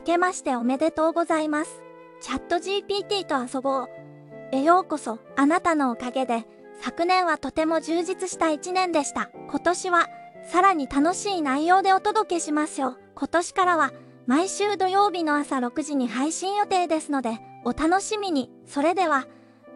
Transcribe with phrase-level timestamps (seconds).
[0.00, 1.82] けましておめでとうございます。
[2.20, 3.88] チャット GPT と遊ぼう。
[4.52, 6.44] へようこそ、あなたのおかげで、
[6.80, 9.30] 昨年はとても充実した一年でした。
[9.48, 10.08] 今年は、
[10.44, 12.98] さらに楽しい内容でお届けしますよ。
[13.14, 13.92] 今年からは、
[14.26, 18.50] 毎週土曜日の朝6時に配信予定ですので、お楽しみに。
[18.66, 19.26] それでは、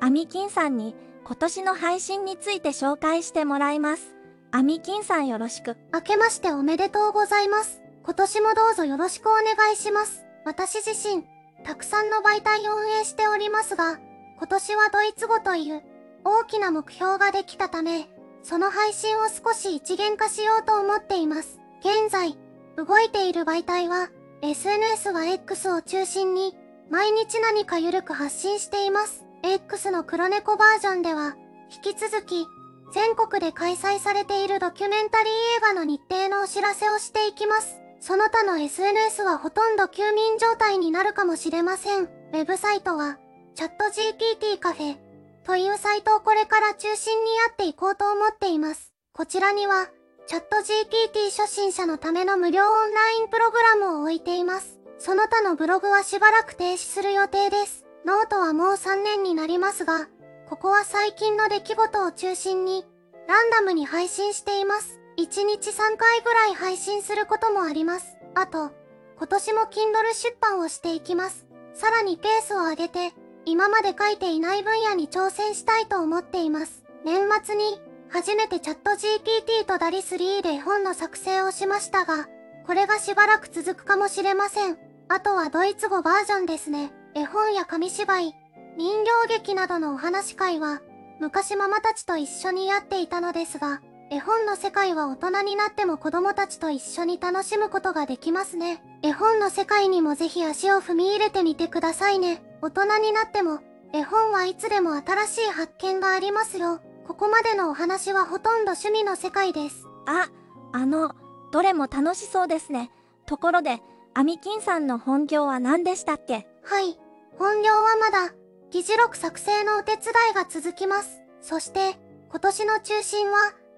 [0.00, 0.94] アミキンさんに、
[1.24, 4.14] 今年の配信について紹介してもらいます。
[4.52, 5.76] アミキンさんよろしく。
[5.92, 7.85] 明けましておめでとうございます。
[8.06, 10.24] 今年もどうぞよろしくお願いします。
[10.44, 11.24] 私自身、
[11.64, 13.98] たくさんの媒体を運営しておりますが、
[14.38, 15.82] 今年はドイツ語という
[16.24, 18.08] 大きな目標ができたため、
[18.44, 21.58] その配信を少し一元化しようと思っています。
[21.80, 22.38] 現在、
[22.76, 24.08] 動いている媒体は、
[24.40, 26.56] SNS は X を中心に、
[26.88, 29.24] 毎日何かゆるく発信しています。
[29.42, 31.34] X の黒猫バージョンでは、
[31.74, 32.46] 引き続き、
[32.92, 37.80] 全国で開催されているドキュメンタリー映画の日程のお知らせをしていきます。
[38.06, 42.04] その他の SNS はほとんど休眠状態になるかもしれません。
[42.04, 43.18] ウェブサイトは、
[43.56, 44.96] チャット GPT カフェ
[45.42, 48.92] というサイトをこれから中心にやっていこうと思っています。
[49.12, 49.88] こちらには、
[50.28, 54.78] チャット GPT 初心者のための無料オンラインプログラムを置いています。
[54.98, 57.84] その他のブログはしばらく停止する予定です。
[58.04, 60.06] ノートはもう3年になりますが、
[60.48, 62.84] ここは最近の出来事を中心に、
[63.26, 65.00] ランダムに配信しています。
[65.18, 68.18] 1日3回ぐらい配信することもあります。
[68.34, 68.70] あと、
[69.16, 71.46] 今年も Kindle 出版をしていきます。
[71.72, 73.12] さらにペースを上げて、
[73.46, 76.84] 今まで書いていない分野に挑戦したいと思っています。
[77.04, 82.28] 年末に、初めてチャット GPT とダリ3で本の作成をしましたが、
[82.66, 84.76] これがしばらく続くかもしれません。
[85.08, 86.92] あとはドイツ語バージョンですね。
[87.14, 88.34] 絵本や紙芝居、
[88.76, 90.82] 人形劇などのお話会は、
[91.20, 98.80] 昔ママたちと一緒にやっていたのですが、絵本の世界は大人になっても子供たちと一緒に楽しむことができますね。
[99.02, 102.40] 絵本の世界にもぜひ足を踏み入れてみてくださいね。
[102.62, 103.60] 大人になっても、
[103.92, 106.80] 絵本はいつでも新しい発見がありますよ。
[107.06, 109.86] ここまでのお話はほとんど趣味の世界です。
[110.06, 110.28] あ、
[110.72, 111.12] あの、
[111.50, 112.92] どれも楽しそうですね。
[113.26, 113.80] ところで、
[114.14, 116.46] アミキンさんの本業は何でしたっけ？
[116.62, 116.96] はい。
[117.38, 118.32] 本業はまだ、
[118.70, 121.20] 議事録作成のお手伝いが続きます。
[121.40, 121.98] そして、
[122.30, 123.36] 今年の中心は、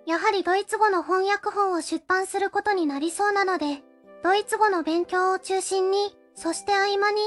[0.09, 3.83] やはりドイツ語の翻訳本を出版することになりそうなので、
[4.25, 5.99] ドイツ語の勉強を中心に、
[6.35, 7.21] そして合間に、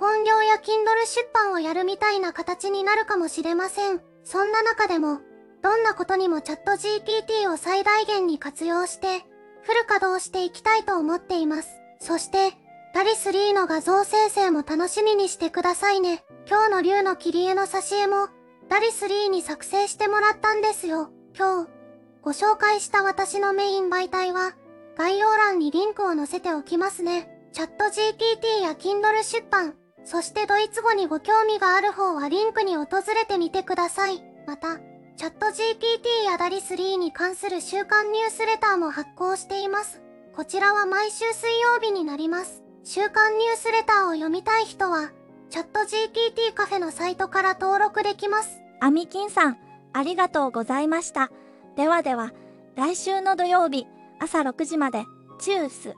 [0.00, 4.00] 本業や Kindle 出版をやるみたいな形になるかもしれません。
[4.24, 5.20] そんな中でも、
[5.62, 9.20] どんなことにもチャット GPT を最大限に活用して、
[9.62, 11.68] フル稼働していきたいと思っています。
[12.00, 12.54] そして、
[12.94, 16.24] ダリ3の画像生成も楽しみにしてくださいね。
[16.48, 18.26] 今日の竜の切り絵の挿絵も、
[18.68, 21.12] ダリ3に作成してもらったんですよ。
[21.38, 21.83] 今日、
[22.24, 24.54] ご紹介した私のメイン媒体は、
[24.96, 27.28] 概要欄にリンクを載せておきますね。
[27.52, 29.74] チャット GPT や Kindle 出版、
[30.06, 34.24] そしてドイツ語にご興味がある方はリンクに訪れてみてください。
[34.46, 34.78] また、
[35.18, 40.00] チャット GPT やダリ3に関する週刊ニュースレターも発行しています。
[40.34, 42.62] こちらは毎週水曜日になります。
[42.84, 45.10] 週刊ニュースレターを読みたい人は、
[45.50, 48.62] チャット GPT カフェのサイトから登録できます。
[48.80, 49.58] アミキンさん、
[49.92, 51.30] ありがとうございました。
[51.76, 52.32] ではでは、
[52.76, 53.86] 来週の土曜日、
[54.20, 55.06] 朝6時まで、
[55.40, 55.94] チュース。